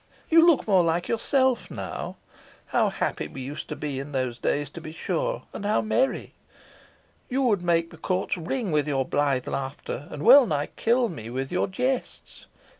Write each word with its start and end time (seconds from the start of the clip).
You 0.31 0.47
look 0.47 0.67
more 0.67 0.83
like 0.83 1.07
yourself 1.07 1.69
now. 1.69 2.15
How 2.69 2.89
happy 2.89 3.27
we 3.27 3.41
used 3.41 3.69
to 3.69 3.75
be 3.75 3.99
in 3.99 4.13
those 4.13 4.39
days, 4.39 4.71
to 4.71 4.81
be 4.81 4.91
sure! 4.91 5.43
and 5.53 5.63
how 5.63 5.81
merry! 5.81 6.33
You 7.29 7.43
would 7.43 7.61
make 7.61 7.91
the 7.91 7.97
courts 7.97 8.35
ring 8.35 8.71
with 8.71 8.87
your 8.87 9.05
blithe 9.05 9.47
laughter, 9.47 10.07
and 10.09 10.23
wellnigh 10.23 10.69
kill 10.75 11.07
me 11.07 11.29
with 11.29 11.51
your 11.51 11.67
jests. 11.67 12.47